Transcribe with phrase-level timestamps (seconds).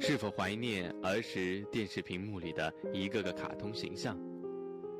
[0.00, 4.16] 是否怀念儿时电视屏幕里的一个个卡通形象？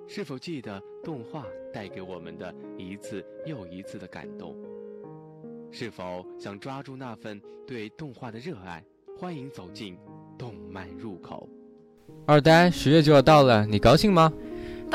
[0.07, 4.57] 是否记得动画带给我们的一次又一次的感动？
[5.71, 8.82] 是否想抓住那份对动画的热爱？
[9.19, 9.96] 欢迎走进
[10.39, 11.48] 动漫入口。
[12.27, 14.32] 二呆，十月就要到了，你高兴吗？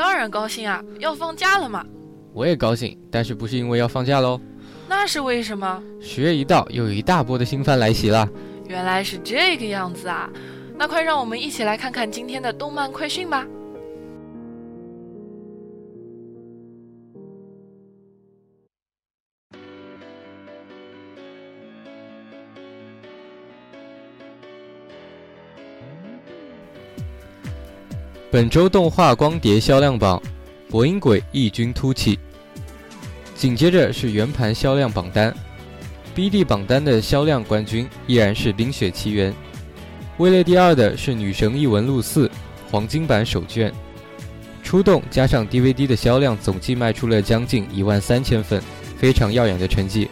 [0.00, 1.84] 当然高兴啊，要放假了嘛。
[2.32, 4.40] 我也高兴，但是不是因为要放假喽？
[4.88, 5.82] 那是为什么？
[6.00, 8.26] 十月一到，又有一大波的新番来袭了。
[8.66, 10.30] 原来是这个样子啊！
[10.78, 13.46] 那快让我们一起来看看今天的动漫快讯吧。
[28.32, 30.16] 本周动画光碟销量榜，
[30.70, 32.16] 《博音鬼》异军突起。
[33.34, 35.34] 紧接着是圆盘销量榜单。
[36.14, 39.32] BD 榜单的销量冠军依然是《冰雪奇缘》，
[40.18, 42.28] 位列第二的是《女神异闻录四》
[42.70, 43.72] 黄金版首卷，
[44.62, 48.62] 出动加上 DVD 的销量总计卖出了将近一万三千份，
[48.96, 50.08] 非常耀眼的成绩。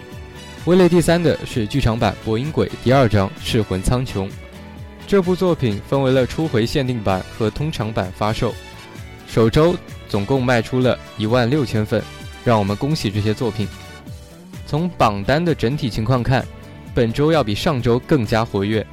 [0.64, 4.26] 位列第三的是剧场版《博音鬼》第二章《噬魂苍穹》，
[5.08, 8.54] 这部作品分为了初回限定版和通常版发售，
[9.26, 9.74] 首周
[10.06, 12.02] 总共卖出了一万六千份，
[12.44, 13.66] 让我们恭喜这些作品。
[14.66, 16.46] 从榜单的整体情况看，
[16.94, 18.82] 本周要比上周更加活跃，《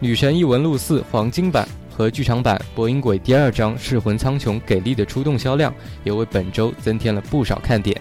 [0.00, 7.96] 女神异闻录四》黄金版和剧场版《播音鬼》第二章《噬魂苍穹》给力的出动销量，也为本周增添了不少看点。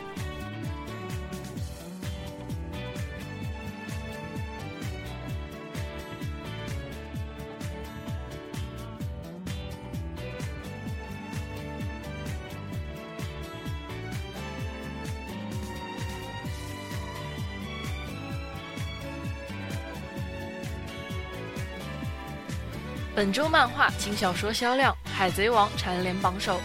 [23.20, 26.62] 本周漫画轻小说销量，《海贼王》蝉联榜首。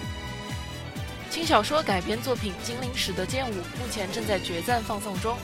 [1.28, 5.36] 轻小说改编作品《精灵使的剑舞》目前正在决战放送中。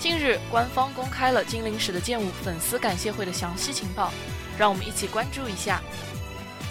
[0.00, 4.10] 近日，官方公开了《精灵使的剑舞》粉丝感谢会的详细情报，
[4.56, 5.82] 让我们一起关注一下。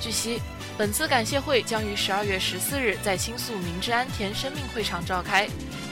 [0.01, 0.41] 据悉，
[0.79, 5.47] 本次感谢会将于十二月十四日在新宿明治安田生命会场召开，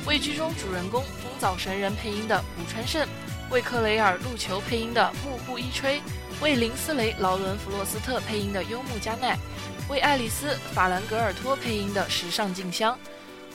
[0.08, 3.08] 为剧中主人公风早神人配音的古川胜，
[3.52, 6.02] 为克雷尔路球配音的木户一吹。
[6.42, 9.38] 为林斯雷·劳伦·弗洛斯特配音的幽木加奈，
[9.90, 12.98] 为爱丽丝·法兰格尔托配音的时尚静香，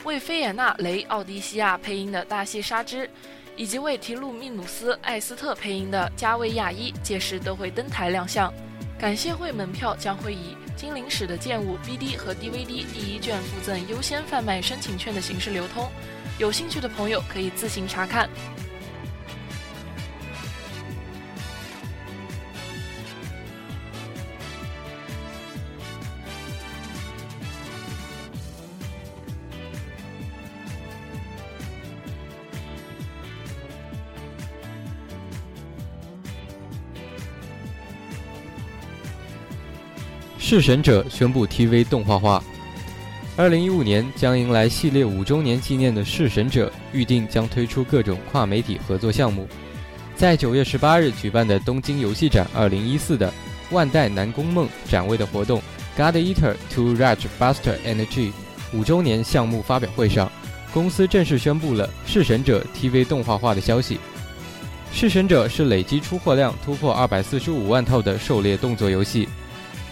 [0.03, 3.09] 为菲耶纳·雷·奥迪西亚配音的大西沙织，
[3.55, 8.51] 以及为提鲁密努斯·艾斯特配音的加维亚伊，届时都会登台亮相。
[8.97, 15.89] 感谢会门票将会以《精灵使的剑舞》BD 和 DVD 第一卷附赠优先贩卖申请券的形式流通，
[16.37, 18.29] 有兴趣的朋友可以自行查看。
[40.49, 42.43] 弑神者宣布 TV 动画化，
[43.37, 49.47] 二零一五年将迎来系列五周年纪念的弑神者，预定将推出各种跨媒体合作项目。
[50.15, 53.31] 在九月十八日举办的东京游戏展二零一四的
[53.69, 55.61] 万代南宫梦展位的活动
[55.95, 58.31] God Eater to Rage Buster Energy
[58.73, 60.31] 五周年项目发表会上，
[60.73, 63.99] 公司正式宣布了弑神者 TV 动画化的消息。
[64.91, 69.28] 弑神者是累计出货量突破二百四十五万套的狩猎动作游戏。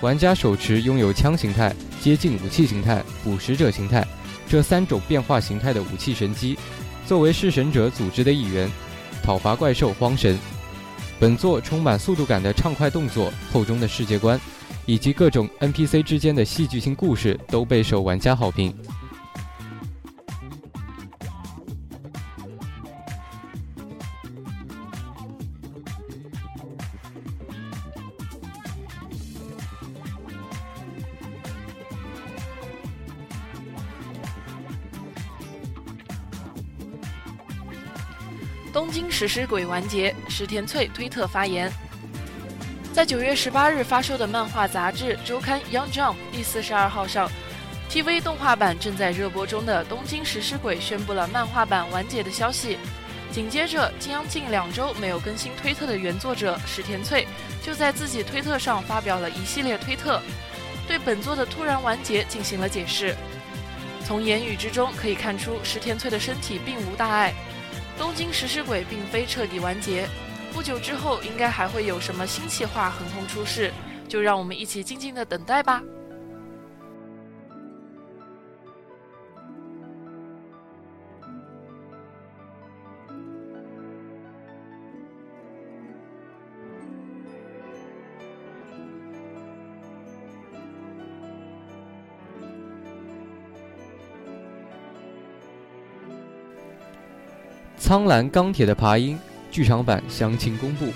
[0.01, 4.05] 玩家手持拥有枪形态、接近武器形态、捕食者形态
[4.47, 6.57] 这三种变化形态的武器神机，
[7.07, 8.69] 作为弑神者组织的一员，
[9.23, 10.37] 讨伐怪兽荒神。
[11.19, 14.39] 本作充满速度感的畅快动作、厚重的世界观，
[14.85, 18.71] 以及各种 NPC 之间的戏剧性故事，都备受玩家好评。
[39.17, 41.73] 食尸鬼完结，石田翠推特发言。
[42.93, 47.27] 在九月十八日发售的漫画杂志周刊《Young Jump》第四十二号上
[47.89, 52.77] ，TV 动画版正在热播中的《东京食尸鬼》宣布了漫画版完结的消息。
[53.31, 57.27] 紧接着，将近两周没有更新推特的原作者石田翠
[57.65, 60.21] 就在自己推特上发表了一系列推特，
[60.87, 63.15] 对本作的突然完结进行了解释。
[64.05, 67.33] 从言语之中可以看出，石田翠的身体并无大碍。
[67.97, 70.07] 东京食尸鬼并非彻底完结，
[70.53, 73.71] 不久之后应该还会有什么新企划横空出世，
[74.07, 75.81] 就让我们一起静静的等待吧。
[97.87, 99.15] 《苍蓝钢铁的爬鹰》
[99.49, 100.91] 剧场版详情公布。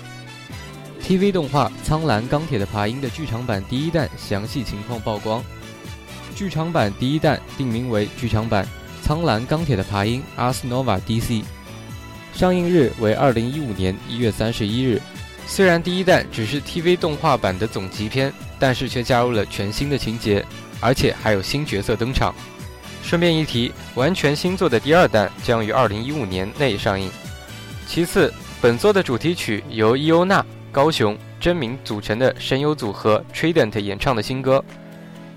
[1.02, 5.42] TV 动画《苍蓝钢铁的爬鹰》的剧场版第一弹详细情况曝光。
[6.36, 8.62] 剧场版第一弹定名为剧场版
[9.02, 11.42] 《苍蓝钢铁的爬鹰》Ars Nova DC，
[12.34, 15.00] 上映日为二零一五年一月三十一日。
[15.46, 20.44] 虽然第一弹只是 TV 动画版的总集篇，但是却加入了全新的情节，
[20.78, 22.34] 而且还有新角色登场。
[23.02, 27.10] 顺便一提，完全新作的第二弹将于二零一五年内上映。
[27.86, 34.64] 其次，本作的主题曲由伊欧娜、高雄、真名组成的声优组合 Trident 演唱的新歌。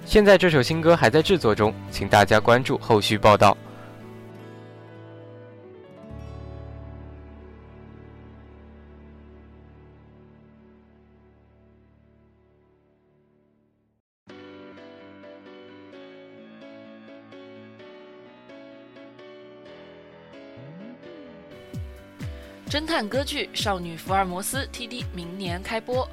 [0.06, 3.58] 现在这首新歌还在制作中，请大家关注后续报道。
[22.86, 26.08] 侦探歌剧《少女福尔摩斯》TD 明年开播。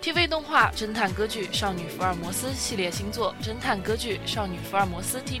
[0.00, 5.40] TV 动画侦探歌剧《少女福尔摩斯》系列新作《侦探歌剧少女福尔摩斯 TD》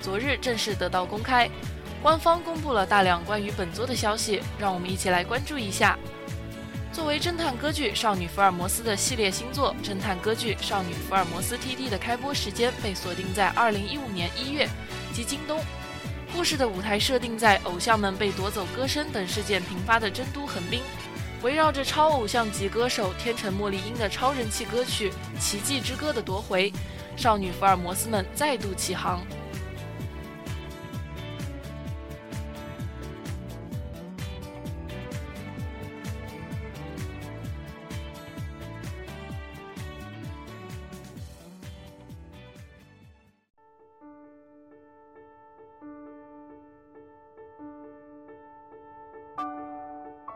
[0.00, 1.48] 昨日正式得到公开，
[2.02, 5.96] 官方公布了大量关于本作的消息，让我们一起来关注一下。
[6.92, 14.68] 作为侦探歌剧《少女福尔摩斯》的系列新作，《侦探歌剧少女福尔摩斯 TD》的开播时间被锁定在2015年1月，
[15.12, 15.60] 即京东。
[16.32, 20.80] 故事的舞台设定在偶像们被夺走歌声等事件频发的真都横滨，
[21.42, 25.10] 围绕着超偶像级歌手天成茉莉音的超人气歌曲
[25.40, 26.72] 《奇迹之歌》的夺回，
[27.16, 29.20] 少女福尔摩斯们再度起航。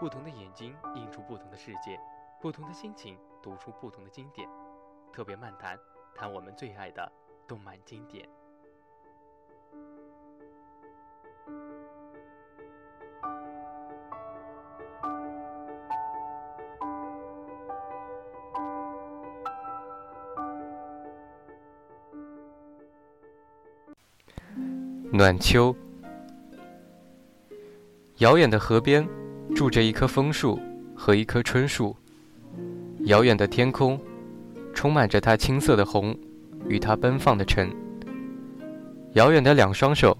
[0.03, 1.97] 不同的眼睛映出不同的世界，
[2.41, 4.49] 不同的心情读出不同的经典。
[5.13, 5.79] 特别漫谈，
[6.13, 7.13] 谈我们最爱的
[7.47, 8.29] 动漫经典。
[25.13, 25.73] 暖秋，
[28.17, 29.22] 遥远的河边。
[29.55, 30.59] 住着一棵枫树
[30.95, 31.95] 和一棵春树，
[33.05, 34.01] 遥远的天空
[34.73, 36.17] 充满着它青色的红
[36.69, 37.71] 与它奔放的橙。
[39.13, 40.17] 遥远的两双手，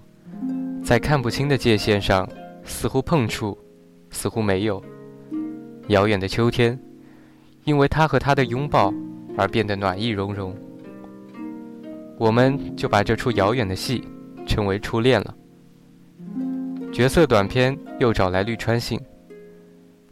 [0.83, 2.29] 在看不清的界限上
[2.63, 3.57] 似乎碰触，
[4.11, 4.81] 似乎没有。
[5.87, 6.79] 遥远的秋天，
[7.65, 8.93] 因为他和他的拥抱
[9.35, 10.55] 而变得暖意融融。
[12.19, 14.03] 我们就把这出遥远的戏
[14.45, 15.35] 称为初恋了。
[16.93, 18.99] 角色短片又找来绿川信。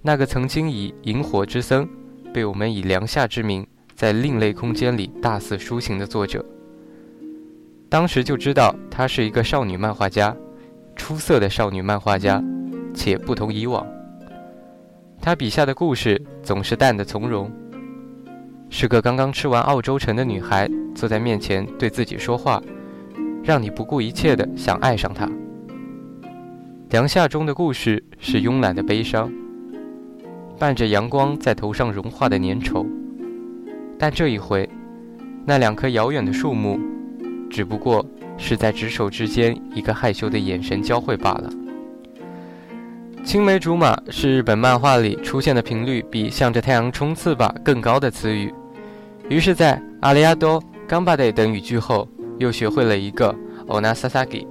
[0.03, 1.88] 那个曾经以萤火之森
[2.34, 6.43] 被我们以梁夏之名在另类空间里大肆抒情的作者，
[7.88, 10.36] 当时就知道她是一个少女漫画家，
[10.96, 12.43] 出色的少女漫画家，
[12.96, 13.86] 且不同以往。
[15.22, 17.51] 她笔下的故事总是淡的从容，
[18.72, 22.60] 是个刚刚吃完澳洲橙的女孩坐在面前对自己说话，
[23.43, 25.29] 让你不顾一切的想爱上她。
[26.89, 29.31] 梁夏中的故事是慵懒的悲伤。
[30.61, 32.85] 伴着阳光在头上融化的粘稠，
[33.97, 34.69] 但这一回，
[35.43, 36.79] 那两棵遥远的树木，
[37.49, 38.05] 只不过
[38.37, 41.49] 是在执手之间一个害羞的眼神交汇罢了。
[43.23, 48.53] 青梅竹马是日本漫画里出现的频率比向着太阳冲刺吧更高的词语，
[49.29, 54.45] 于是，在阿里亚多、冈巴德等语句后，又学会了一个 onasasagi，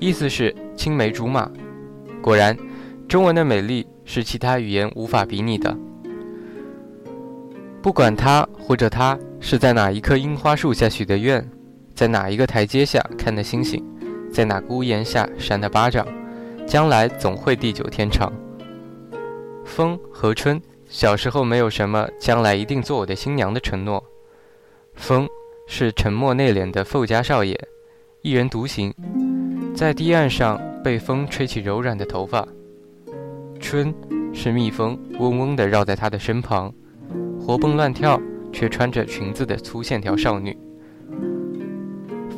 [0.00, 1.48] 意思是青梅竹马。
[2.20, 2.56] 果然，
[3.08, 3.86] 中文的美丽。
[4.08, 5.76] 是其他语言无法比拟的。
[7.82, 11.44] 不管他或者她是在哪一棵樱花树下许的愿，
[11.92, 13.84] 在哪一个台阶下看的星星，
[14.32, 16.06] 在哪个屋檐下扇的巴掌，
[16.68, 18.32] 将来总会地久天长。
[19.64, 24.00] 风和春，小时候没有什么将来一定做我的新娘的承诺。
[24.94, 25.28] 风
[25.66, 27.60] 是沉默内敛的富家少爷，
[28.22, 28.94] 一人独行，
[29.74, 32.46] 在堤岸上被风吹起柔软的头发。
[33.60, 33.92] 春
[34.32, 36.72] 是蜜蜂嗡嗡地绕在她的身旁，
[37.40, 38.20] 活蹦乱跳
[38.52, 40.56] 却穿着裙子的粗线条少女。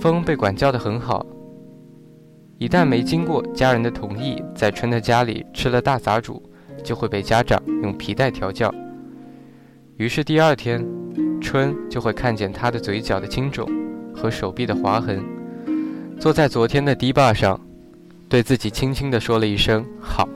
[0.00, 1.26] 风被管教得很好，
[2.56, 6.42] 一旦没经过家人的同意，在春的家里吃了大杂煮，
[6.84, 8.72] 就会被家长用皮带调教。
[9.96, 10.86] 于是第二天，
[11.40, 13.68] 春就会看见他的嘴角的青肿
[14.14, 15.20] 和手臂的划痕，
[16.20, 17.60] 坐在昨天的堤坝上，
[18.28, 20.28] 对自己轻轻地说了一声“好”。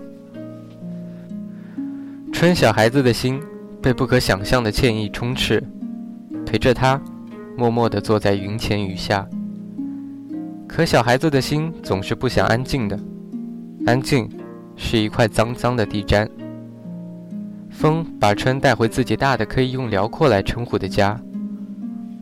[2.33, 3.41] 春小孩子的心
[3.81, 5.63] 被不可想象的歉意充斥，
[6.45, 7.01] 陪着他，
[7.57, 9.25] 默默地坐在云前雨下。
[10.67, 12.99] 可小孩子的心总是不想安静的，
[13.87, 14.29] 安静
[14.75, 16.29] 是一块脏脏的地毡。
[17.71, 21.21] 风把春带回自己大的可以用辽阔来称呼的家，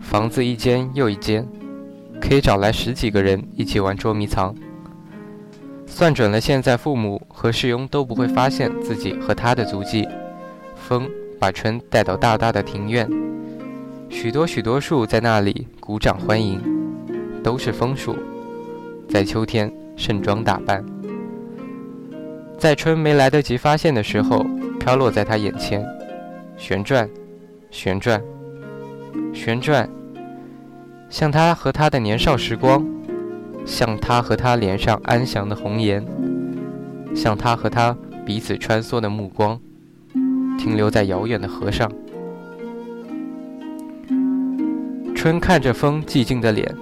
[0.00, 1.46] 房子一间又一间，
[2.20, 4.54] 可以找来十几个人一起玩捉迷藏。
[5.90, 10.08] 算准了，现在父母和世庸都不会发现自己和他的足迹。
[10.76, 11.06] 风
[11.38, 13.06] 把春带到大大的庭院，
[14.08, 16.58] 许多许多树在那里鼓掌欢迎，
[17.42, 18.16] 都是枫树，
[19.10, 20.82] 在秋天盛装打扮。
[22.56, 24.46] 在春没来得及发现的时候，
[24.78, 25.84] 飘落在他眼前，
[26.56, 27.06] 旋转，
[27.70, 28.22] 旋转，
[29.34, 29.86] 旋转，
[31.10, 32.82] 像他和他的年少时光。
[33.66, 36.04] 像他和他脸上安详的红颜，
[37.14, 39.58] 像他和他彼此穿梭的目光，
[40.58, 41.90] 停留在遥远的河上。
[45.14, 46.74] 春看着风寂静的脸，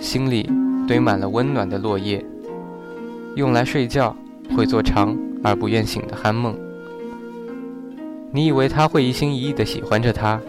[0.00, 0.50] 心里
[0.88, 2.24] 堆满了温暖的落叶，
[3.36, 4.16] 用来睡觉
[4.56, 6.56] 会做长而不愿醒的酣梦。
[8.32, 10.40] 你以为他会一心一意地喜欢着他，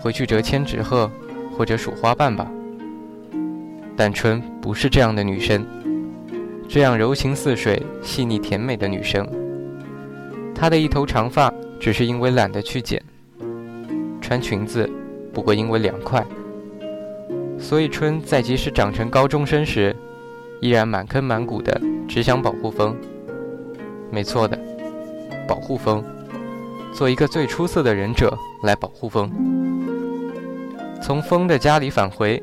[0.00, 1.10] 回去折千纸鹤
[1.56, 2.50] 或者数花瓣吧？
[3.96, 5.66] 但春不是这样的女生，
[6.68, 9.26] 这样柔情似水、细腻甜美的女生。
[10.54, 13.02] 她的一头长发只是因为懒得去剪，
[14.20, 14.88] 穿裙子
[15.32, 16.24] 不过因为凉快。
[17.58, 19.94] 所以春在即使长成高中生时，
[20.60, 22.96] 依然满坑满谷的只想保护风。
[24.10, 24.58] 没错的，
[25.46, 26.02] 保护风，
[26.94, 29.30] 做一个最出色的忍者来保护风。
[31.02, 32.42] 从风的家里返回。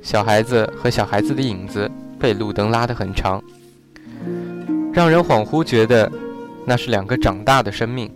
[0.00, 3.42] 小孩子和小孩子的影子被路灯拉得很长，
[4.92, 6.10] 让人恍惚觉得
[6.64, 8.10] 那是两个长大的生命。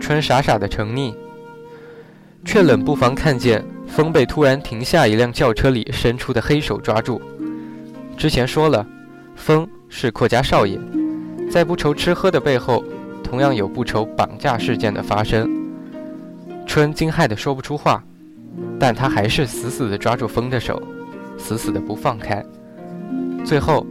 [0.00, 1.14] 春傻傻的沉溺，
[2.44, 7.20] 却冷不防看见风被突然停下一辆轿车里伸出的黑手抓住。
[8.16, 8.86] 之前说了，
[9.36, 10.78] 风是阔家少爷，
[11.50, 12.84] 在不愁吃喝的背后，
[13.22, 15.48] 同样有不愁绑架事件的发生。
[16.66, 18.02] 春惊骇的说不出话。
[18.86, 20.78] 但他还是死死地抓住风的手，
[21.38, 22.44] 死死地不放开。
[23.42, 23.86] 最后，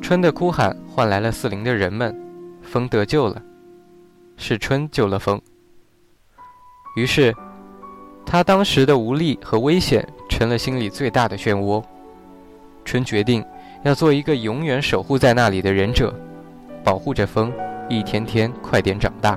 [0.00, 2.16] 春的哭喊换来了四邻的人们，
[2.62, 3.42] 风得救了，
[4.36, 5.42] 是春救了风。
[6.94, 7.34] 于是，
[8.24, 11.82] 他当时的无力和危险成了心里最大的漩涡。
[12.84, 13.44] 春决定
[13.82, 16.14] 要做一个永远守护在那里的忍者，
[16.84, 17.52] 保护着风，
[17.88, 19.36] 一天天快点长大。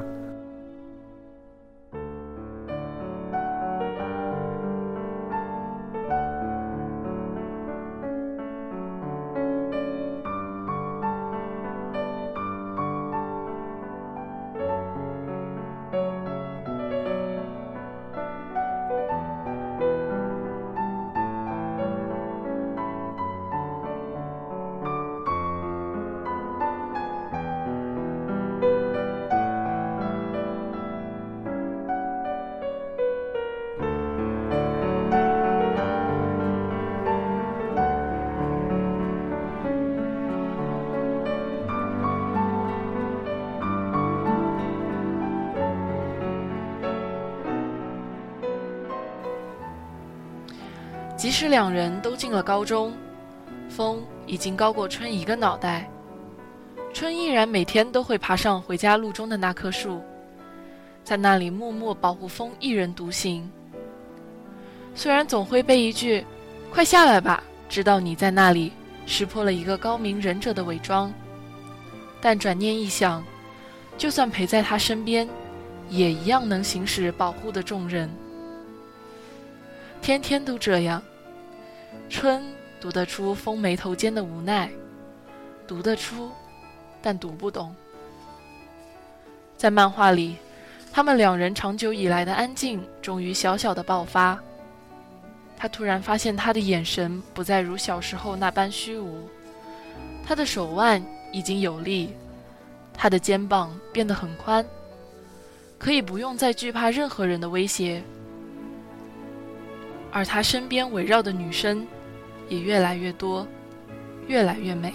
[51.40, 52.92] 这两人都进了高中，
[53.70, 55.90] 风已经高过春一个脑袋，
[56.94, 60.02] 春依然每天都会爬上回家路中的那棵树，
[61.02, 63.50] 在那里默默保护风一人独行。
[64.94, 66.26] 虽然总会被一句
[66.70, 68.74] “快下来吧”知道你在那里，
[69.06, 71.10] 识破了一个高明忍者的伪装，
[72.20, 73.24] 但转念一想，
[73.98, 75.26] 就算陪在他身边，
[75.88, 78.10] 也一样能行使保护的重任。
[80.02, 81.02] 天天都这样。
[82.10, 82.44] 春
[82.82, 84.70] 读得出风眉头间的无奈，
[85.68, 86.32] 读得出，
[87.02, 87.74] 但读不懂。
[89.56, 90.36] 在漫画里，
[90.92, 94.38] 他们两人长久以来的安静终于小小的爆发。
[95.56, 99.30] 他突然发现他的眼神不再如小时候那般虚无，
[100.26, 102.14] 他的手腕已经有力，
[102.94, 104.66] 他的肩膀变得很宽，
[105.78, 108.02] 可以不用再惧怕任何人的威胁，
[110.12, 111.86] 而他身边围绕的女生
[112.50, 113.48] 也越来越多，
[114.28, 114.94] 越来越美。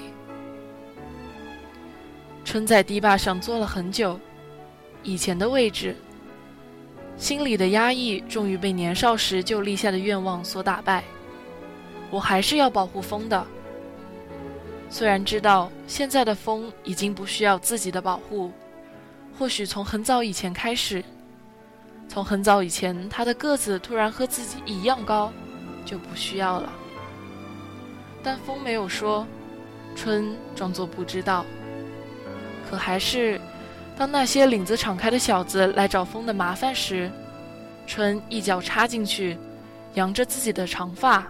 [2.44, 4.20] 春在堤坝上坐了很久，
[5.02, 5.96] 以前的位置。
[7.16, 11.04] 心里的压抑终于被年少时就立下的愿望所打败。
[12.10, 13.46] 我还是要保护风的。
[14.90, 18.52] 虽然知道现在的风已经不需要自己的保护，
[19.38, 21.02] 或许从很早以前开始，
[22.08, 25.32] 从很早以前他的个子突然和自己一样高，
[25.84, 26.72] 就不需要了。
[28.24, 29.24] 但风没有说，
[29.94, 31.46] 春装作不知道。
[32.68, 33.40] 可还是。
[33.96, 37.08] 当那些领子敞开的小子来找风的麻烦时，
[37.86, 39.38] 春一脚插进去，
[39.92, 41.24] 扬着自己的长发，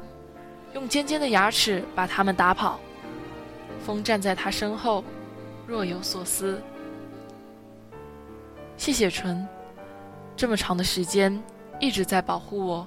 [0.73, 2.81] 用尖尖的牙齿把他们打跑。
[3.85, 5.05] 风站在他身后，
[5.67, 6.59] 若有所思。
[8.79, 9.47] 谢谢春，
[10.35, 11.39] 这么长的时间
[11.79, 12.87] 一直在保护我。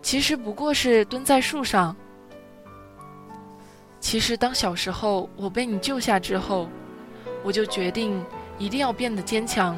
[0.00, 1.94] 其实不过是蹲在树上。
[4.02, 6.68] 其实当小时候我被你救下之后。
[7.44, 8.24] 我就决定
[8.56, 9.76] 一定要变得坚强，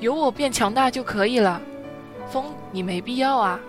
[0.00, 1.62] 有我变强大就可以了。
[2.28, 3.60] 风，你没必要啊，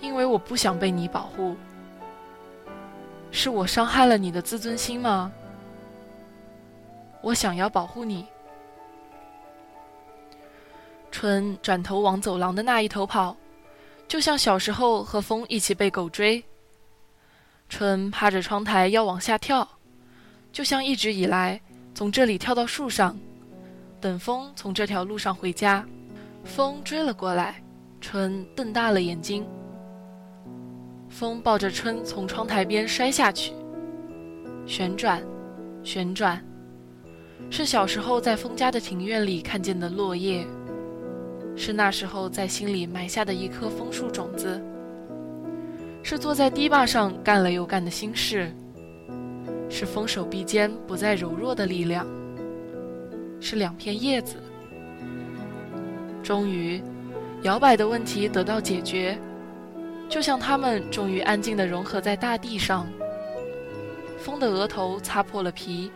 [0.00, 1.56] 因为我不想被你保护。
[3.32, 5.32] 是我伤害了你的自尊心吗？
[7.22, 8.24] 我想要保护你。
[11.10, 13.36] 春转头往走廊的那一头跑，
[14.06, 16.40] 就像小时候和风一起被狗追。
[17.70, 19.66] 春趴着窗台要往下跳。
[20.52, 21.58] 就像一直以来
[21.94, 23.16] 从这里跳到树上，
[24.00, 25.86] 等风从这条路上回家。
[26.44, 27.62] 风追了过来，
[28.00, 29.46] 春瞪大了眼睛。
[31.08, 33.52] 风抱着春从窗台边摔下去，
[34.66, 35.22] 旋转，
[35.84, 36.42] 旋转，
[37.50, 40.46] 是小时候在风家的庭院里看见的落叶，
[41.56, 44.60] 是那时候在心里埋下的一颗枫树种子，
[46.02, 48.52] 是坐在堤坝上干了又干的心事。
[49.68, 52.04] 是风手臂间不再柔弱的力量，
[53.40, 54.36] 是两片叶子。
[56.22, 56.82] 终于，
[57.42, 59.16] 摇摆的问题得到解决，
[60.08, 62.86] 就像它们终于安静地融合在大地上。
[64.18, 65.90] 风的额头擦破了皮，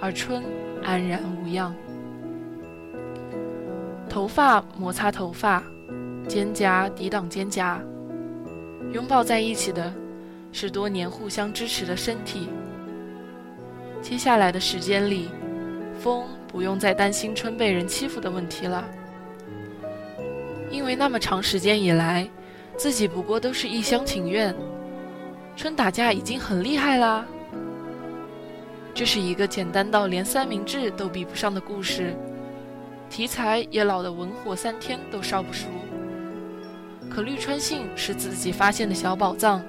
[0.00, 0.44] 而春
[0.84, 1.74] 安然无恙。
[4.08, 5.62] 头发摩擦头发，
[6.28, 7.78] 肩胛抵挡肩胛，
[8.92, 9.92] 拥抱在一起的
[10.50, 12.48] 是多年互相支持的身体。
[14.00, 15.28] 接下来的时间里，
[15.98, 18.84] 风不用再担心春被人欺负的问题了，
[20.70, 22.28] 因为那么长时间以来，
[22.76, 24.54] 自己不过都是一厢情愿。
[25.56, 27.26] 春打架已经很厉害啦，
[28.94, 32.14] 这是一个简单到连三明治都比不上的故事，
[33.10, 35.66] 题材也老得文火三天都烧不熟。
[37.18, 39.60] 可绿川信是自己发现的小宝藏，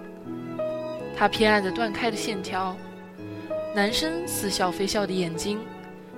[1.18, 2.78] 他偏爱的断开的线条。
[3.74, 5.58] 男生似笑非笑的眼睛，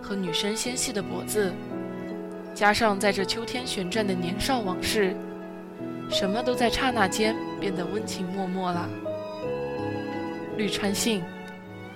[0.01, 1.53] 和女生纤细的脖子，
[2.53, 5.15] 加上在这秋天旋转的年少往事，
[6.09, 8.89] 什么都在刹那间变得温情脉脉了。
[10.57, 11.23] 绿川信，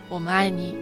[0.07, 0.77] 我们爱你。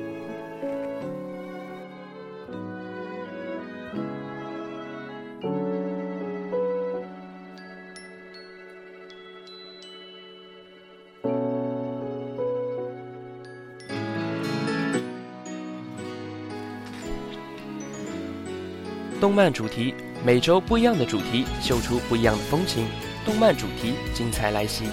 [19.23, 22.85] 动漫主题，每周不一样的主题，秀出不一样的风情。
[23.25, 24.83] 动漫主题，精彩来袭！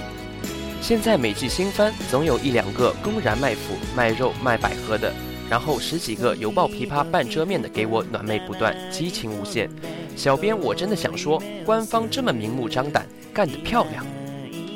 [0.81, 5.13] 现在每季新番总有一两个公然卖腐、卖肉、卖百合的，
[5.51, 9.69] 然后十几个犹抱琵琶半遮面的，给我暖妹不断，激情无限。
[10.15, 14.07] 小编我真的想说，官方这么明目张胆，干得漂亮！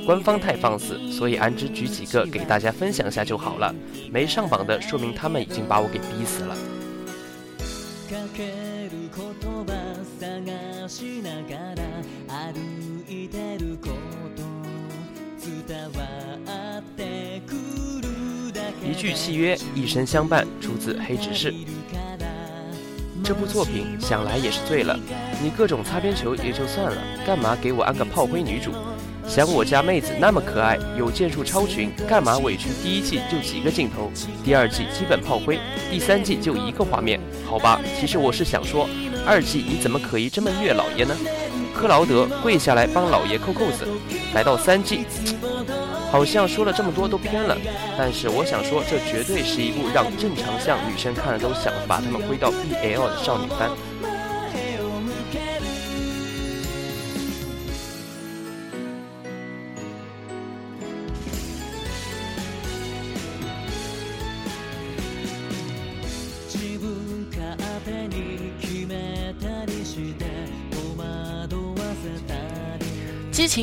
[0.05, 3.73] 官方太放肆，所以安之举几个给大家分享下就好了。
[4.11, 6.57] 没上榜的，说明他们已经把我给逼死了。
[18.83, 21.55] 一句契约，一生相伴，出自黑执事。
[23.23, 24.99] 这部作品想来也是醉了。
[25.43, 28.73] 你各种擦边球也就算了，干嘛给我安个炮灰女主？
[29.27, 32.69] 想我家妹子那么可爱，有剑术超群，干嘛委屈？
[32.83, 34.11] 第一季就几个镜头，
[34.45, 35.59] 第二季基本炮灰，
[35.91, 37.19] 第三季就一个画面。
[37.47, 38.87] 好吧，其实我是想说，
[39.27, 41.17] 二季你怎么可以这么虐老爷呢？
[41.75, 43.87] 克劳德跪下来帮老爷扣扣子，
[44.35, 45.05] 来到三季，
[46.11, 47.57] 好像说了这么多都偏了。
[47.99, 53.71] 但是我想说，这绝对是一部让正常向女生看了都想把他们归到 BL 的少女番。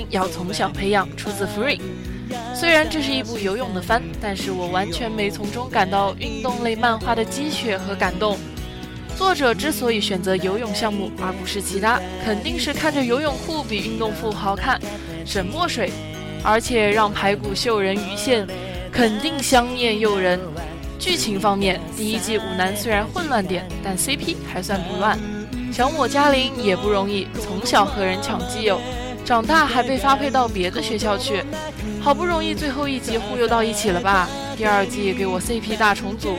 [0.10, 1.80] 要从小培养，出自 Free。
[2.56, 8.38] 虽然这是一部游泳的番，但是我完全没从中感到运动类漫画的鸡血和感动。
[9.18, 14.80] 作者之所以选择游泳项目而不是其他，肯定是看着游泳裤比运动服好看，
[15.26, 15.92] 省墨水，
[16.44, 18.48] 而且让排骨秀人鱼线，
[18.92, 20.40] 肯定香艳诱人。
[20.98, 25.20] 剧情方面，第一季舞男虽然混乱点，但 CP 还算不乱。
[25.74, 28.80] 小抹嘉玲也不容易，从小和人抢基友。
[29.32, 31.42] 长大还被发配到别的学校去，
[32.02, 34.28] 好不容易最后一集忽悠到一起了吧？
[34.58, 36.36] 第二季给我 CP 大重组，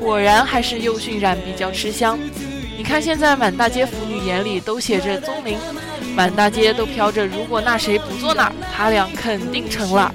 [0.00, 2.18] 果然还是幼训染比较吃香。
[2.74, 5.58] 你看现在满大街腐女眼里都写着宗明，
[6.16, 10.10] 满大街都飘着如果那谁不坐那，他俩肯定成了。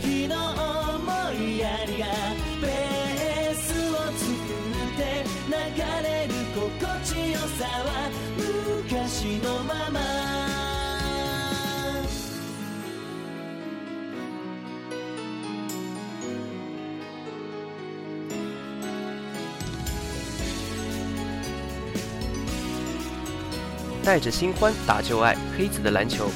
[24.07, 26.29] 带着新欢打旧爱，黑子的篮球。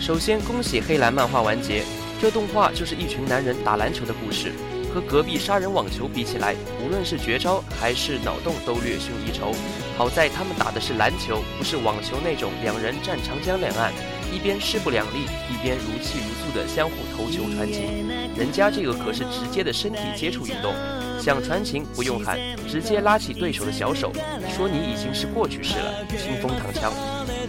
[0.00, 1.82] 首先恭喜黑蓝漫画完结，
[2.18, 4.50] 这动画就是一群男人打篮球的故事。
[4.94, 9.52] 和隔壁杀人网球比起来，无论是绝招还是脑洞都略逊一筹。
[9.98, 13.92] 好在他们打的是篮球，不是网球那种两人战长江两岸，
[14.34, 18.08] 一边势不两立，一边如泣如诉的相互投球传情。
[18.36, 20.74] 人家这个可是直接的身体接触运动。
[21.20, 24.12] 想传情不用喊，直接拉起对手的小手，
[24.54, 26.92] 说你已经是过去式了，清风躺枪。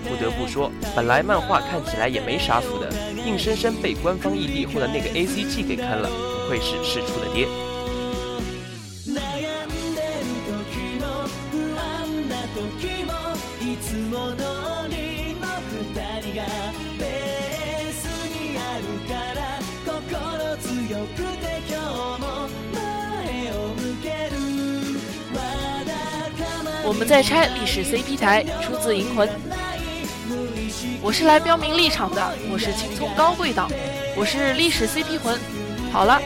[0.08, 2.94] 不得不说，本来漫画看起来也没啥福的，
[3.26, 7.48] 硬生生被官方异地后的那个 A C G 给坑了，不愧是事出的爹。
[26.88, 29.28] 我们在拆历史 CP 台，出自《银魂》。
[31.02, 33.70] 我是来标明立场的，我是青葱高贵党，
[34.16, 35.38] 我是历史 CP 魂。
[35.92, 36.22] 好了，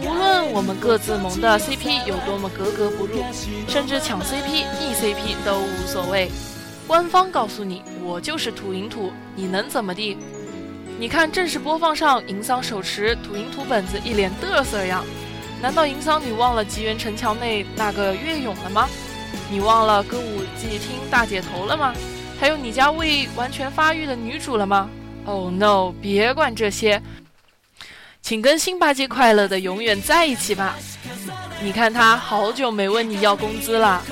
[0.00, 3.22] 无论我们各自萌的 CP 有多么格格不入，
[3.68, 6.30] 甚至抢 CP、逆 CP 都无所谓。
[6.86, 10.16] 官方告诉你，我就是土银土，你能怎么地？
[10.98, 15.04] 你看正式播放上，银桑手持土银土本子，一脸嘚瑟样。
[15.60, 18.88] 难道银桑你忘了吉原城墙内那个月勇了吗？
[19.50, 21.92] 你忘了歌舞伎厅大姐头了吗？
[22.40, 24.88] 还有你家未完全发育的女主了吗
[25.26, 25.92] ？Oh no！
[26.00, 27.02] 别管这些，
[28.22, 30.76] 请跟辛巴吉快乐的永远在一起吧。
[31.62, 34.02] 你看他好久没问你要工资了。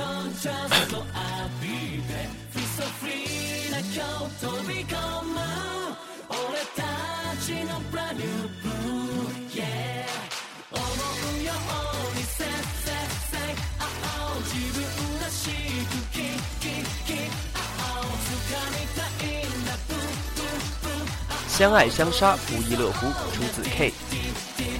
[21.57, 23.07] 相爱相杀，不亦乐乎。
[23.31, 23.93] 出自 K。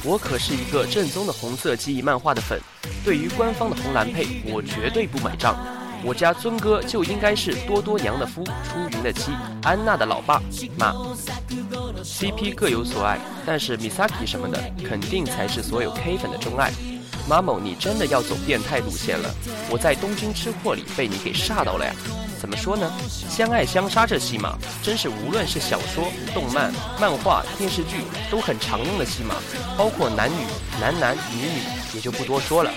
[0.03, 2.59] 我可是一个正宗的红色记忆漫画的粉，
[3.01, 5.55] 对于官方的红蓝配，我绝对不买账。
[6.03, 9.31] 我家尊哥就应该是多多娘的夫，出云的妻，
[9.63, 10.41] 安娜的老爸。
[10.77, 10.91] 妈
[12.03, 16.73] CP 各有所爱，但是 Misaki 什么的，肯定才是所有 K 粉的钟爱。
[17.25, 19.33] 马某，你真的要走变态路线了？
[19.69, 21.95] 我在东京吃货里被你给吓到了呀！
[22.45, 22.87] 怎么说呢？
[23.09, 29.33] 相爱相杀这戏码，真是无论是小说、动漫、漫画、电视剧都很常用的戏码，
[29.75, 30.45] 包括男女、
[30.79, 32.71] 男男、女女，也就不多说了。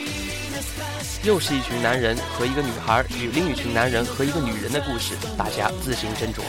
[1.23, 6.41] 又是一群男人和一个女孩与另一群男人和一个女人的故事，大家自行斟酌。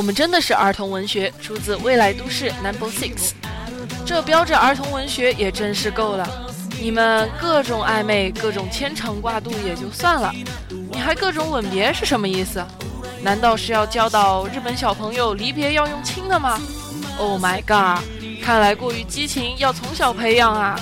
[0.00, 3.12] 我们真的是儿童文学，出自《未来都市 Number Six》，
[4.06, 6.26] 这标着儿童文学也真是够了。
[6.80, 10.32] 你们各种暧昧，各种牵肠挂肚也就算了，
[10.90, 12.64] 你还各种吻别是什么意思？
[13.20, 16.58] 难道是要教导日本小朋友离别要用亲的吗
[17.18, 18.02] ？Oh my god！
[18.42, 20.80] 看来过于激情，要从小培养啊。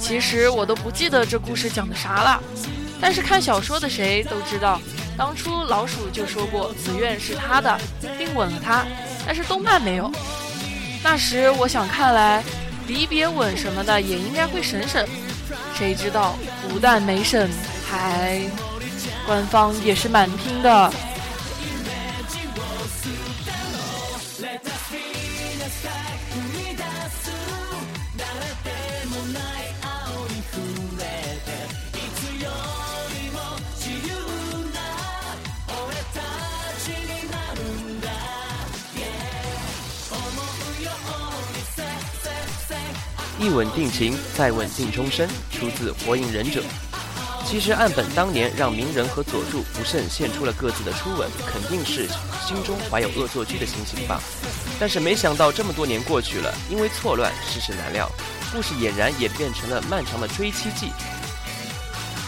[0.00, 2.42] 其实我都不记得这故事讲的啥了，
[3.00, 4.80] 但是看小说的谁都知道，
[5.18, 7.76] 当初老鼠就说过紫苑是他的，
[8.16, 8.86] 并吻了他，
[9.26, 10.10] 但是动漫没有。
[11.02, 12.42] 那时我想，看来
[12.86, 15.04] 离别吻什么的也应该会省省，
[15.74, 16.36] 谁知道
[16.68, 17.50] 不但没省，
[17.90, 18.40] 还
[19.26, 20.92] 官方也是蛮拼的。
[43.48, 46.60] 一吻定情，再吻定终身，出自《火影忍者》。
[47.46, 52.06] 其实岸本当年让鸣人和佐助不慎献出了各自的初吻，肯定是
[52.46, 54.20] 心中怀有恶作剧的心情吧。
[54.78, 58.06] 但是没想到这么多年过去了，因为错乱，世事难料，
[58.52, 60.92] 故事俨然演变成了漫长的追妻记。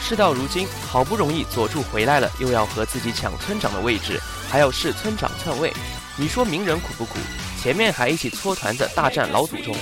[0.02, 5.70] 事到如今，好不容易佐助回来了，又要和自己抢村长的位置，还要试村长篡位。
[6.16, 7.18] 你说鸣人苦不苦？
[7.62, 9.76] 前面还一起搓团子大战老祖宗。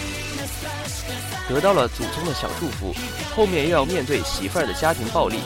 [1.49, 2.95] 得到了祖宗的小祝福，
[3.35, 5.39] 后面又要面对媳妇儿的家庭暴力。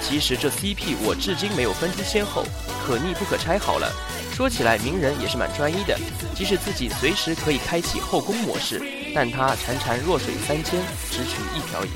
[0.00, 2.44] 其实这 CP 我至今没有分出先后，
[2.86, 3.58] 可逆不可拆。
[3.58, 3.92] 好了，
[4.32, 5.98] 说起来鸣人也是蛮专一的，
[6.36, 8.80] 即使自己随时可以开启后宫模式，
[9.12, 11.90] 但他潺潺弱水三千，只取一瓢饮。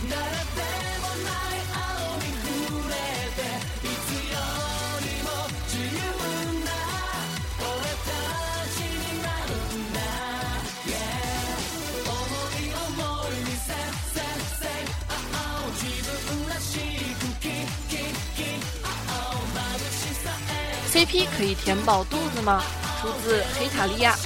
[21.13, 22.63] P 可以填饱肚子吗？
[22.99, 24.17] 出自黑塔利亚。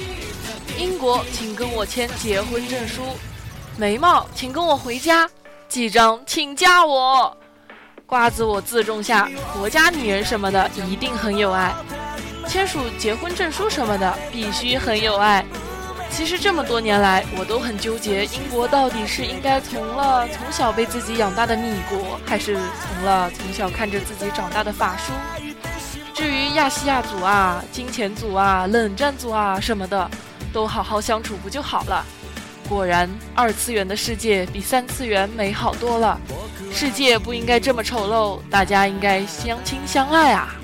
[0.79, 3.03] 英国，请跟我签结婚证书。
[3.77, 5.29] 眉毛，请跟我回家。
[5.69, 7.37] 记章，请嫁我。
[8.07, 11.75] 瓜子我自种下，国家女人什么的一定很有爱。
[12.47, 15.45] 签署结婚证书什么的必须很有爱。
[16.09, 25.13] 其实这么多年来，我都很纠结，英国到底是应该从了从小被自己养大的米国，还是从了从小看着自己长大的法书？
[26.17, 30.11] 至于亚细亚组啊、金钱组啊、冷战组啊什么的，
[30.51, 32.03] 都好好相处不就好了？
[32.67, 36.19] 果然，二次元的世界比三次元美好多了。
[36.73, 40.57] 世界不应该这么丑陋，大家应该相亲相爱啊！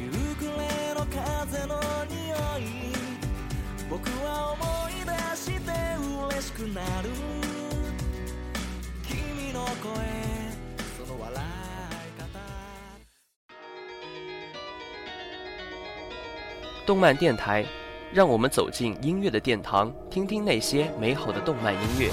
[16.93, 17.65] 动漫电台，
[18.13, 22.11] 让我们走进音乐的殿堂，听听那些美好的动漫音乐。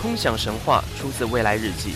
[0.00, 1.92] 空想神话出自《未来日记》，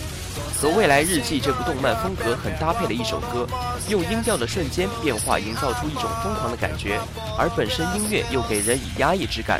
[0.61, 3.47] 和《未来日记》这部动漫风格很搭配的一首歌，
[3.89, 6.99] 用音调的瞬间变化营造出一种疯狂的感觉，
[7.39, 9.59] 而本身音乐又给人以压抑之感，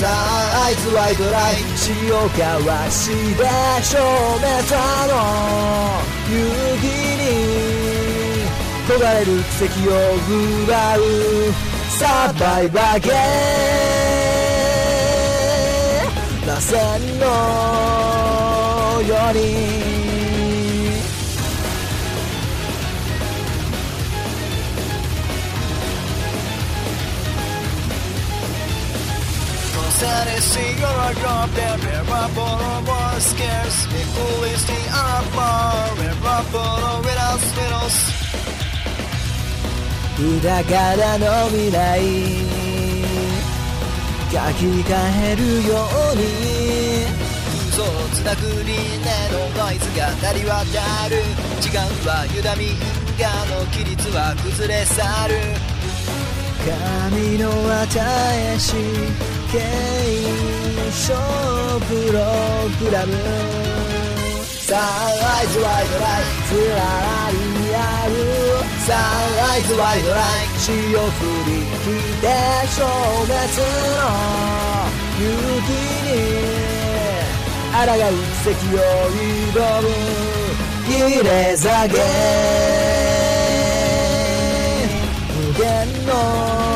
[0.00, 1.92] さあ合図ワイドライン潮
[2.30, 3.44] 交わして
[3.84, 3.98] 正
[4.40, 4.72] 面と
[5.12, 5.12] の？
[6.30, 6.32] 夕
[6.80, 6.88] 日
[7.20, 7.28] に
[8.88, 9.26] 焦がれる
[9.58, 9.94] 奇跡を
[10.64, 11.00] 奪う
[11.90, 13.12] サバイバーゲー。
[16.48, 16.72] 螺旋
[17.18, 17.22] の
[19.02, 19.99] ように。
[30.00, 37.40] され see your drop there Never follow more scarce Equally stay up bar Never follow without
[37.40, 37.98] spills
[40.42, 42.00] だからの未来
[44.30, 44.92] 書き換
[45.32, 46.22] えるように
[47.68, 51.16] 嘘をつなぐ輪廻のノイズが鳴り渡る
[51.60, 52.76] 時間は歪み因
[53.18, 55.34] 果の規律は崩れ去る
[57.10, 57.48] 神の
[57.82, 57.88] 与
[58.54, 59.58] えしケ
[60.92, 62.18] ショープロ
[62.78, 63.12] グラム。
[64.46, 67.34] サンライズワイドライつららり
[67.74, 68.12] 合う
[68.86, 69.34] サン。
[69.36, 70.22] ライズワイドライ
[70.56, 71.02] 潮降
[71.46, 72.24] り来て
[72.68, 72.78] 消
[73.26, 74.06] 滅の
[75.18, 75.22] 雪
[76.06, 76.14] に
[77.72, 78.78] 抗う奇跡を
[79.50, 79.84] 挑む。
[80.88, 81.94] 入れ下げ。
[85.36, 85.62] 無限
[86.06, 86.69] の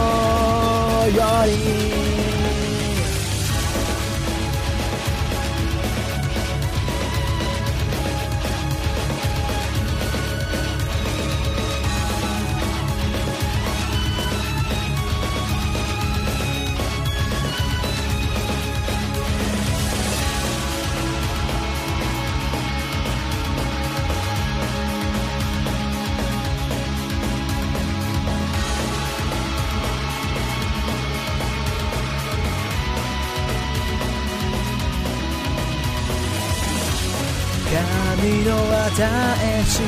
[38.45, 38.51] の
[38.87, 39.01] 与
[39.41, 39.81] えし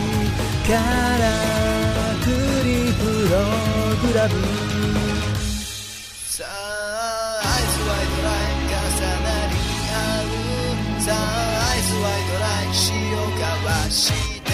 [0.66, 1.24] から
[2.24, 2.26] く
[2.64, 3.36] りプロ
[4.02, 4.32] グラム
[6.26, 6.46] さあ
[7.44, 8.80] アイスワイドライン重
[9.22, 9.54] なり
[9.92, 11.00] 合う。
[11.02, 11.14] さあ
[11.70, 14.00] アイスワイドライン潮交わし
[14.40, 14.48] て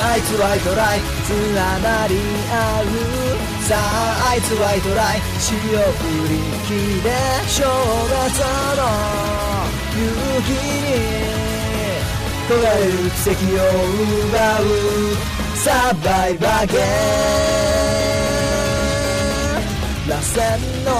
[0.00, 2.14] アイスワイドラインつながり
[2.50, 2.84] 合う。
[3.66, 5.90] さあアイスワイドライン潮降
[6.28, 7.10] りきで
[7.48, 7.64] 正
[8.08, 8.38] 月
[8.76, 8.80] の
[9.96, 10.50] 雪
[11.24, 11.27] に。
[12.48, 13.56] 焦がれる奇跡を
[14.30, 14.64] 奪う
[15.54, 16.80] サバイバーゲー
[20.08, 20.36] 螺旋
[20.82, 20.90] の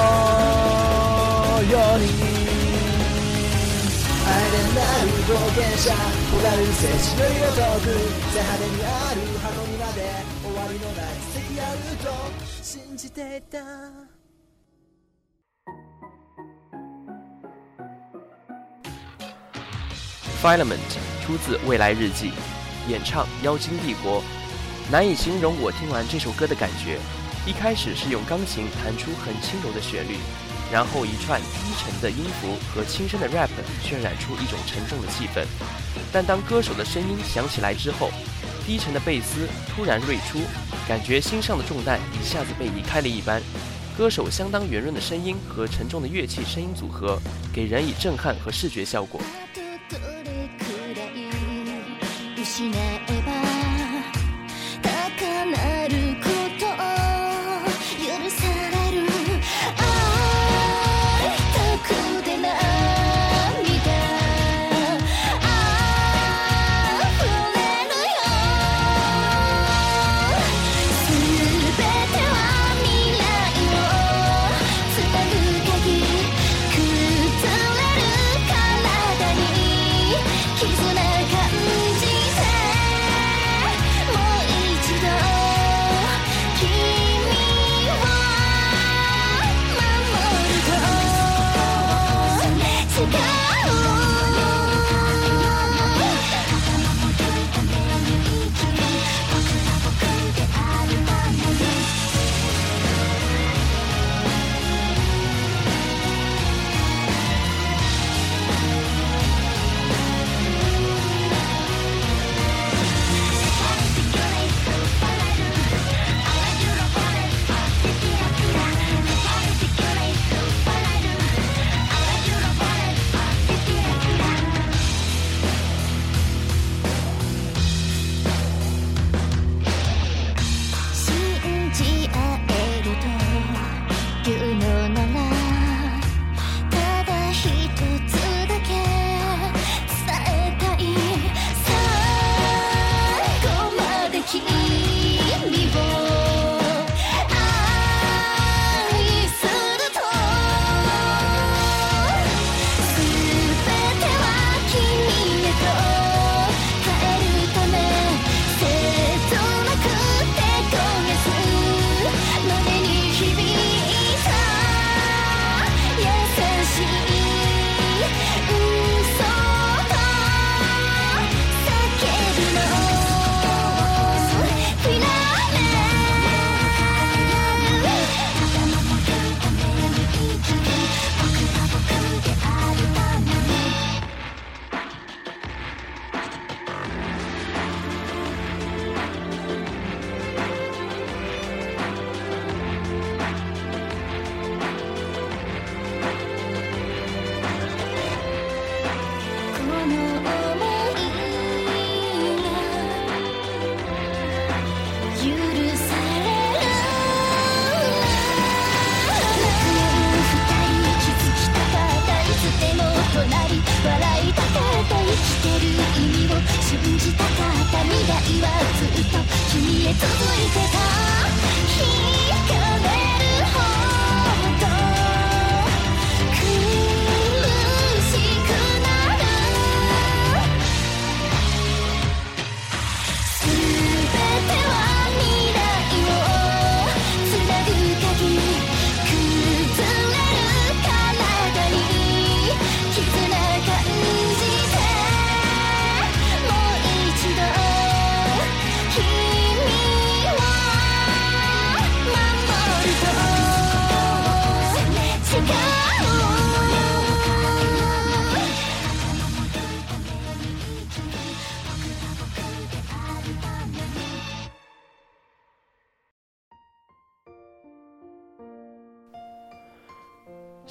[1.62, 2.04] ように。
[4.28, 7.84] アイデンなる冒険者焦がれる静止の色遠く
[8.34, 9.98] 全派手にある箱庭で
[10.42, 12.06] 終わりのない奇跡あると
[12.62, 13.56] 信じていた。
[20.42, 22.30] Filament 出自《未来日记》，
[22.90, 24.22] 演唱《妖精帝国》，
[24.90, 26.98] 难以形容我听完这首歌的感觉。
[27.46, 30.16] 一开始是用钢琴弹出很轻柔的旋律，
[30.72, 33.50] 然后一串低沉的音符和轻声的 rap
[33.84, 35.44] 渲染出一种沉重的气氛。
[36.10, 38.10] 但当歌手的声音响起来之后，
[38.66, 40.40] 低沉的贝斯突然锐出，
[40.88, 43.42] 感觉心上的重担一下子被移开了一般。
[43.98, 47.20] 歌手相当圆润的声音和沉重的乐器声音组合，
[47.52, 49.20] 给人以震撼和视觉效果。
[52.58, 52.87] し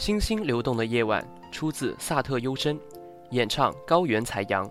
[0.08, 2.80] 星星流动的夜晚出自萨特幽深，
[3.32, 4.66] 演唱高原采阳，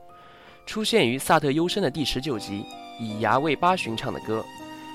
[0.64, 2.64] 出现于萨特幽深的第十九集，
[2.98, 4.42] 以牙为八旬唱的歌。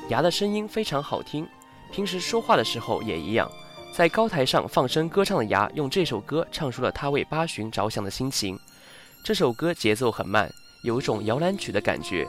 [0.09, 1.47] 牙的声音非常好听，
[1.91, 3.47] 平时说话的时候也一样。
[3.93, 8.59] 在高台上放声歌唱的牙，用这首歌唱出了他为八旬着想的心情。
[9.23, 12.27] 这首歌节奏很慢，有一种摇篮曲的感觉，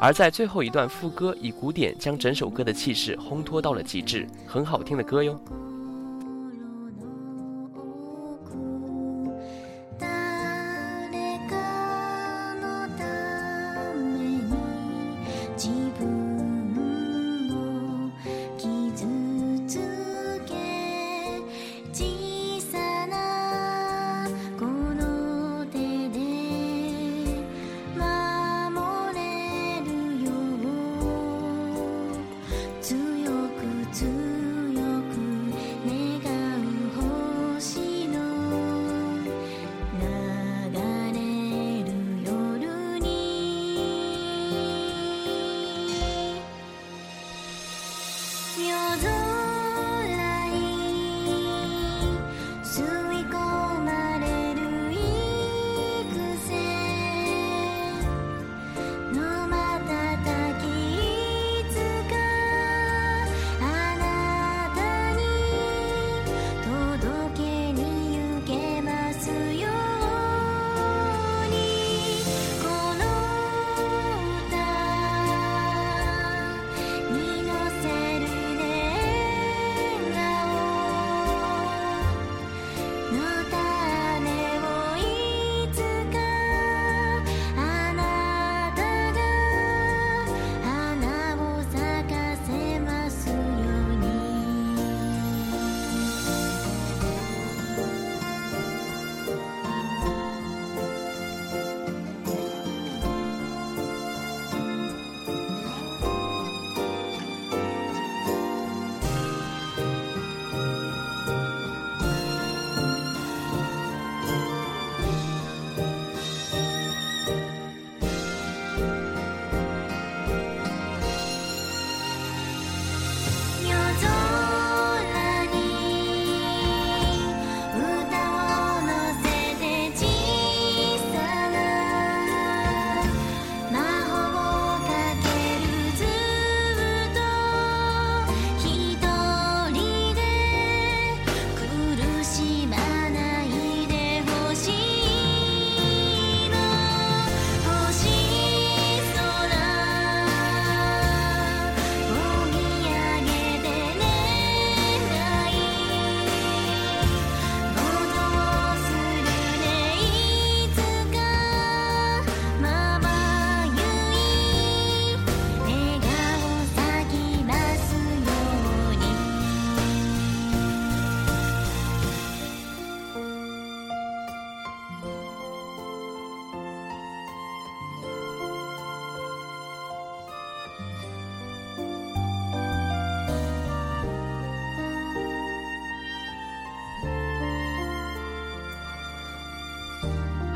[0.00, 5.38] 而在最后一段副歌以古典将整首歌的气势烘托到了极致，很好听的歌哟。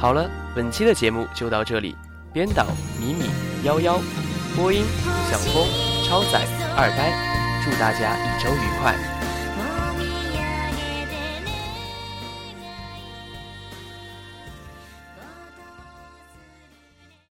[0.07, 1.97] 好了，本期的节目就到这里。
[2.33, 2.65] 编导
[3.01, 3.29] 米米
[3.65, 3.99] 幺幺，
[4.55, 4.85] 播音
[5.29, 5.67] 小峰
[6.07, 6.41] 超仔
[6.77, 7.11] 二呆，
[7.65, 9.16] 祝大家一周愉快。